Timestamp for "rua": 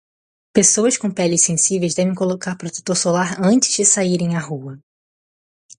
4.39-4.79